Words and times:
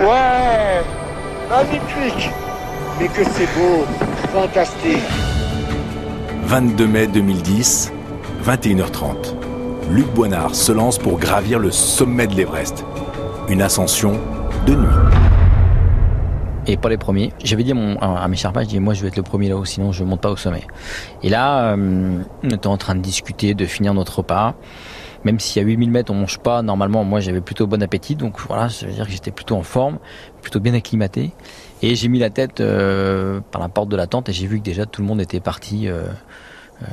Ouais, 0.00 0.82
magnifique. 1.50 2.30
Mais 2.98 3.08
que 3.08 3.22
c'est 3.22 3.48
beau, 3.54 3.84
fantastique. 4.32 5.02
22 6.44 6.86
mai 6.86 7.06
2010, 7.06 7.92
21h30. 8.42 9.34
Luc 9.90 10.06
Boinard 10.14 10.54
se 10.54 10.72
lance 10.72 10.96
pour 10.96 11.18
gravir 11.18 11.58
le 11.58 11.70
sommet 11.70 12.26
de 12.26 12.34
l'Everest. 12.34 12.82
Une 13.50 13.60
ascension 13.60 14.18
de 14.66 14.74
nuit. 14.74 14.88
Et 16.66 16.78
pas 16.78 16.88
les 16.88 16.96
premiers. 16.96 17.34
J'avais 17.44 17.64
dit 17.64 17.72
à, 17.72 17.74
mon, 17.74 17.98
à 17.98 18.26
mes 18.26 18.36
Sherpas, 18.36 18.62
je 18.62 18.68
dis 18.68 18.80
moi 18.80 18.94
je 18.94 19.02
vais 19.02 19.08
être 19.08 19.16
le 19.16 19.22
premier 19.22 19.50
là-haut, 19.50 19.66
sinon 19.66 19.92
je 19.92 20.02
monte 20.02 20.22
pas 20.22 20.30
au 20.30 20.36
sommet. 20.36 20.66
Et 21.22 21.28
là, 21.28 21.74
euh, 21.74 22.22
on 22.42 22.48
était 22.48 22.68
en 22.68 22.78
train 22.78 22.94
de 22.94 23.00
discuter, 23.00 23.52
de 23.52 23.66
finir 23.66 23.92
notre 23.92 24.18
repas. 24.18 24.54
Même 25.24 25.38
si 25.38 25.60
à 25.60 25.62
8000 25.62 25.90
mètres 25.90 26.12
on 26.12 26.16
mange 26.16 26.38
pas, 26.38 26.62
normalement 26.62 27.04
moi 27.04 27.20
j'avais 27.20 27.40
plutôt 27.40 27.66
bon 27.66 27.82
appétit, 27.82 28.16
donc 28.16 28.40
voilà, 28.40 28.68
ça 28.68 28.86
veut 28.86 28.92
dire 28.92 29.06
que 29.06 29.12
j'étais 29.12 29.30
plutôt 29.30 29.56
en 29.56 29.62
forme, 29.62 29.98
plutôt 30.40 30.60
bien 30.60 30.74
acclimaté. 30.74 31.32
Et 31.82 31.94
j'ai 31.94 32.08
mis 32.08 32.18
la 32.18 32.30
tête 32.30 32.60
euh, 32.60 33.40
par 33.50 33.60
la 33.60 33.68
porte 33.68 33.88
de 33.88 33.96
la 33.96 34.06
tente 34.06 34.28
et 34.28 34.32
j'ai 34.32 34.46
vu 34.46 34.58
que 34.58 34.64
déjà 34.64 34.86
tout 34.86 35.02
le 35.02 35.08
monde 35.08 35.20
était 35.20 35.40
parti 35.40 35.88
euh, 35.88 36.04
euh 36.82 36.86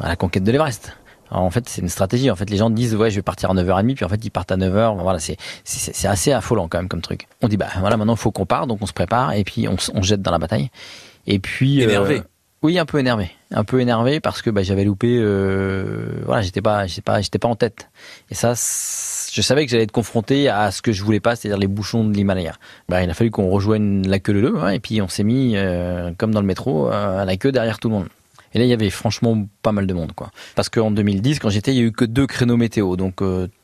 à 0.00 0.08
la 0.08 0.16
conquête 0.16 0.44
de 0.44 0.52
l'Everest. 0.52 0.96
En 1.30 1.50
fait, 1.50 1.66
c'est 1.68 1.80
une 1.80 1.88
stratégie. 1.88 2.30
En 2.30 2.36
fait, 2.36 2.50
les 2.50 2.58
gens 2.58 2.68
disent 2.68 2.94
ouais, 2.94 3.10
je 3.10 3.16
vais 3.16 3.22
partir 3.22 3.50
à 3.50 3.54
9h30, 3.54 3.94
puis 3.94 4.04
en 4.04 4.08
fait, 4.08 4.22
ils 4.22 4.30
partent 4.30 4.52
à 4.52 4.56
9h. 4.56 5.00
Voilà, 5.00 5.18
c'est 5.18 6.06
assez 6.06 6.30
affolant 6.30 6.68
quand 6.68 6.78
même 6.78 6.88
comme 6.88 7.00
truc. 7.00 7.26
On 7.40 7.48
dit 7.48 7.56
bah 7.56 7.68
voilà, 7.80 7.96
maintenant 7.96 8.16
faut 8.16 8.30
qu'on 8.30 8.44
parte, 8.44 8.68
donc 8.68 8.78
on 8.82 8.86
se 8.86 8.92
prépare 8.92 9.32
et 9.32 9.44
puis 9.44 9.66
on, 9.66 9.76
on 9.94 10.02
jette 10.02 10.20
dans 10.20 10.30
la 10.30 10.38
bataille. 10.38 10.70
Et 11.26 11.38
puis 11.38 11.80
énervé. 11.80 12.22
Oui, 12.62 12.78
un 12.78 12.86
peu 12.86 13.00
énervé, 13.00 13.32
un 13.50 13.64
peu 13.64 13.80
énervé 13.80 14.20
parce 14.20 14.40
que 14.40 14.48
bah, 14.48 14.62
j'avais 14.62 14.84
loupé. 14.84 15.16
Euh, 15.18 16.22
voilà, 16.26 16.42
j'étais 16.42 16.62
pas, 16.62 16.86
j'étais 16.86 17.02
pas, 17.02 17.20
j'étais 17.20 17.40
pas 17.40 17.48
en 17.48 17.56
tête. 17.56 17.90
Et 18.30 18.36
ça, 18.36 18.50
je 18.54 19.42
savais 19.42 19.64
que 19.64 19.70
j'allais 19.72 19.82
être 19.82 19.92
confronté 19.92 20.48
à 20.48 20.70
ce 20.70 20.80
que 20.80 20.92
je 20.92 21.02
voulais 21.02 21.18
pas, 21.18 21.34
c'est-à-dire 21.34 21.58
les 21.58 21.66
bouchons 21.66 22.04
de 22.04 22.14
l'Himalaya. 22.14 22.54
Bah, 22.88 23.02
il 23.02 23.10
a 23.10 23.14
fallu 23.14 23.32
qu'on 23.32 23.50
rejoigne 23.50 24.06
la 24.06 24.20
queue 24.20 24.32
leu, 24.32 24.60
hein, 24.60 24.68
et 24.68 24.78
puis 24.78 25.02
on 25.02 25.08
s'est 25.08 25.24
mis 25.24 25.54
euh, 25.56 26.12
comme 26.16 26.32
dans 26.32 26.40
le 26.40 26.46
métro 26.46 26.88
euh, 26.88 27.22
à 27.22 27.24
la 27.24 27.36
queue 27.36 27.50
derrière 27.50 27.80
tout 27.80 27.88
le 27.88 27.94
monde. 27.94 28.08
Et 28.54 28.58
là, 28.58 28.64
il 28.64 28.68
y 28.68 28.74
avait 28.74 28.90
franchement 28.90 29.44
pas 29.62 29.72
mal 29.72 29.88
de 29.88 29.94
monde, 29.94 30.12
quoi. 30.12 30.30
Parce 30.54 30.68
qu'en 30.68 30.92
2010, 30.92 31.40
quand 31.40 31.48
j'étais, 31.48 31.72
il 31.72 31.78
y 31.78 31.80
a 31.80 31.84
eu 31.84 31.92
que 31.92 32.04
deux 32.04 32.28
créneaux 32.28 32.58
météo, 32.58 32.94
donc 32.94 33.22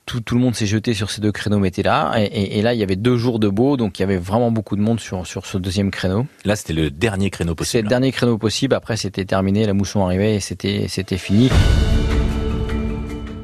tout, 0.08 0.20
tout, 0.20 0.34
le 0.34 0.40
monde 0.40 0.54
s'est 0.54 0.66
jeté 0.66 0.94
sur 0.94 1.10
ces 1.10 1.20
deux 1.20 1.32
créneaux 1.32 1.58
météo 1.58 1.84
là. 1.84 2.14
Et, 2.16 2.24
et, 2.24 2.58
et, 2.58 2.62
là, 2.62 2.72
il 2.74 2.80
y 2.80 2.82
avait 2.82 2.96
deux 2.96 3.16
jours 3.16 3.38
de 3.38 3.48
beau, 3.48 3.76
donc 3.76 3.98
il 3.98 4.02
y 4.02 4.04
avait 4.04 4.16
vraiment 4.16 4.50
beaucoup 4.50 4.74
de 4.74 4.80
monde 4.80 4.98
sur 4.98 5.26
sur 5.26 5.46
ce 5.46 5.58
deuxième 5.58 5.90
créneau. 5.90 6.26
Là, 6.44 6.56
c'était 6.56 6.72
le 6.72 6.90
dernier 6.90 7.30
créneau 7.30 7.54
possible. 7.54 7.70
C'est 7.70 7.82
le 7.82 7.88
dernier 7.88 8.10
créneau 8.10 8.38
possible. 8.38 8.74
Après, 8.74 8.96
c'était 8.96 9.26
terminé, 9.26 9.66
la 9.66 9.74
mousson 9.74 10.04
arrivait 10.04 10.36
et 10.36 10.40
c'était 10.40 10.86
c'était 10.88 11.18
fini. 11.18 11.50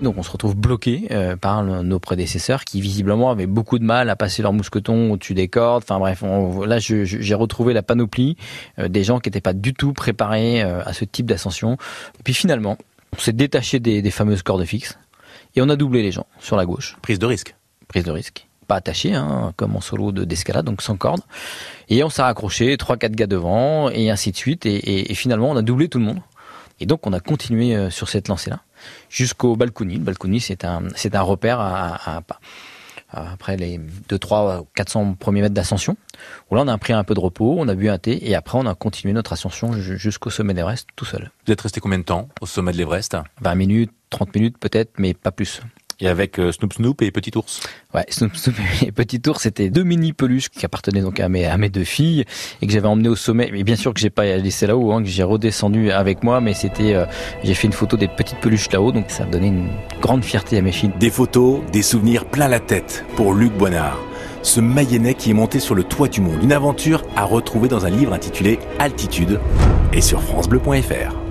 Donc 0.03 0.19
on 0.19 0.23
se 0.23 0.31
retrouve 0.31 0.55
bloqué 0.55 1.09
euh, 1.11 1.35
par 1.37 1.63
le, 1.63 1.83
nos 1.83 1.99
prédécesseurs 1.99 2.65
qui 2.65 2.81
visiblement 2.81 3.31
avaient 3.31 3.47
beaucoup 3.47 3.79
de 3.79 3.85
mal 3.85 4.11
à 4.11 4.17
passer 4.17 4.43
leur 4.43 4.53
mousqueton 4.53 5.13
au-dessus 5.13 5.35
des 5.35 5.49
cordes. 5.49 5.83
Enfin 5.83 5.99
bref, 5.99 6.23
on, 6.23 6.65
là 6.65 6.79
j'ai 6.79 7.07
je, 7.07 7.35
retrouvé 7.35 7.73
la 7.73 7.83
panoplie 7.83 8.37
euh, 8.79 8.89
des 8.89 9.03
gens 9.03 9.19
qui 9.19 9.29
n'étaient 9.29 9.41
pas 9.41 9.55
du 9.55 9.73
tout 9.75 9.93
préparés 9.93 10.63
euh, 10.63 10.83
à 10.85 10.93
ce 10.93 11.05
type 11.05 11.27
d'ascension. 11.27 11.79
Et 12.19 12.23
puis 12.23 12.35
finalement, 12.35 12.77
on 13.17 13.21
s'est 13.21 13.33
détaché 13.33 13.81
des, 13.81 14.03
des, 14.03 14.11
fameuses 14.11 14.43
cordes 14.43 14.65
fixes 14.65 14.99
et 15.55 15.63
on 15.63 15.69
a 15.69 15.77
doublé 15.77 16.03
les 16.03 16.13
gens 16.13 16.27
sur 16.39 16.57
la 16.57 16.67
gauche. 16.67 16.97
Prise 17.03 17.19
de 17.19 17.27
risque. 17.27 17.55
Prise 17.89 18.05
de 18.05 18.11
risque. 18.11 18.47
Pas 18.67 18.77
attaché, 18.77 19.15
hein, 19.15 19.53
comme 19.57 19.77
en 19.77 19.81
solo 19.81 20.11
d'escalade, 20.11 20.65
donc 20.65 20.81
sans 20.81 20.97
corde. 20.97 21.21
Et 21.89 22.03
on 22.03 22.09
s'est 22.09 22.23
raccroché, 22.23 22.77
trois 22.79 22.97
quatre 22.97 23.15
gars 23.15 23.27
devant, 23.27 23.91
et 23.91 24.11
ainsi 24.11 24.33
de 24.33 24.37
suite. 24.37 24.65
Et, 24.65 24.77
et, 24.77 25.13
et 25.13 25.15
finalement, 25.15 25.51
on 25.51 25.57
a 25.57 25.63
doublé 25.63 25.89
tout 25.89 25.99
le 25.99 26.05
monde. 26.07 26.21
Et 26.81 26.87
donc, 26.87 27.07
on 27.07 27.13
a 27.13 27.21
continué 27.21 27.77
euh, 27.77 27.91
sur 27.91 28.09
cette 28.09 28.29
lancée-là 28.29 28.61
jusqu'au 29.09 29.55
Balcouni. 29.55 29.97
Le 29.97 30.01
Balcouni, 30.01 30.41
c'est 30.41 30.65
un, 30.65 30.83
un 31.13 31.21
repère 31.21 31.61
à, 31.61 31.95
à, 31.95 32.17
à, 32.17 32.23
après 33.15 33.57
les 33.57 33.81
2, 34.09 34.19
3, 34.19 34.67
400 34.75 35.15
premiers 35.19 35.43
mètres 35.43 35.55
d'ascension, 35.55 35.97
où 36.51 36.55
là, 36.55 36.63
on 36.63 36.69
a 36.69 36.79
pris 36.79 36.93
un 36.93 37.05
peu 37.05 37.15
de 37.15 37.21
repos, 37.21 37.57
on 37.59 37.69
a 37.69 37.75
bu 37.75 37.89
un 37.89 37.99
thé, 37.99 38.29
et 38.29 38.35
après, 38.35 38.59
on 38.59 38.67
a 38.67 38.75
continué 38.75 39.15
notre 39.15 39.33
ascension 39.33 39.73
jusqu'au 39.73 40.31
sommet 40.31 40.53
de 40.53 40.59
l'Everest 40.59 40.89
tout 40.97 41.05
seul. 41.05 41.31
Vous 41.47 41.53
êtes 41.53 41.61
resté 41.61 41.81
combien 41.81 41.99
de 41.99 42.05
temps 42.05 42.29
au 42.41 42.47
sommet 42.47 42.73
de 42.73 42.79
l'Everest? 42.79 43.17
20 43.41 43.55
minutes, 43.55 43.93
30 44.11 44.35
minutes 44.35 44.59
peut-être, 44.59 44.93
mais 44.99 45.15
pas 45.15 45.31
plus. 45.33 45.61
Et 46.01 46.09
avec 46.09 46.39
euh, 46.39 46.53
Snoop 46.53 46.73
Snoop 46.73 47.03
et 47.03 47.11
Petit 47.11 47.37
Ours. 47.37 47.61
Ouais, 47.95 48.05
Snoop 48.09 48.35
Snoop 48.37 48.57
et 48.83 48.93
Petit 48.93 49.21
Ours, 49.29 49.43
c'était 49.43 49.71
deux 49.71 49.85
mini 49.85 50.13
peluches 50.13 50.49
qui 50.49 50.65
appartenaient 50.65 51.01
donc 51.01 51.21
à 51.21 51.29
mes, 51.29 51.47
à 51.47 51.57
mes 51.57 51.69
deux 51.69 51.85
filles 51.85 52.25
et 52.61 52.67
que 52.67 52.73
j'avais 52.73 52.89
emmené 52.89 53.09
au 53.09 53.17
sommet. 53.17 53.51
Mais 53.53 53.63
bien 53.65 53.77
sûr 53.77 53.95
que 53.95 54.01
j'ai 54.01 54.11
pas 54.11 54.25
laissé 54.37 54.67
là-haut, 54.67 54.93
hein, 54.93 55.03
que 55.03 55.09
j'ai 55.09 55.23
redescendu 55.23 55.91
avec 55.91 56.23
moi, 56.23 56.41
mais 56.41 56.55
c'était, 56.55 56.95
euh, 56.95 57.07
j'ai 57.43 57.55
fait 57.55 57.67
une 57.67 57.73
photo 57.73 57.97
des 57.97 58.09
petites 58.09 58.39
peluches 58.39 58.71
là-haut, 58.71 58.93
donc 58.93 59.07
ça 59.09 59.25
donnait 59.25 59.49
une 59.49 59.69
grande 60.01 60.25
fierté 60.25 60.59
à 60.59 60.63
mes 60.63 60.73
filles. 60.73 60.91
Des 60.99 61.11
photos, 61.11 61.61
des 61.73 61.83
souvenirs 61.83 62.25
plein 62.25 62.49
la 62.49 62.61
tête 62.61 63.05
pour 63.17 63.35
Luc 63.35 63.53
Boinard. 63.53 63.99
Ce 64.43 64.61
Mayennais 64.61 65.15
qui 65.15 65.31
est 65.31 65.35
monté 65.35 65.59
sur 65.59 65.75
le 65.75 65.85
toit 65.85 66.09
du 66.09 66.21
monde. 66.21 66.43
Une 66.43 66.53
aventure 66.53 67.03
à 67.17 67.25
retrouver 67.25 67.69
dans 67.69 67.87
un 67.87 67.91
livre 67.91 68.13
intitulé 68.13 68.59
Altitude 68.79 69.41
et 69.93 70.03
sur 70.03 70.23
FranceBleu.fr. 70.23 71.24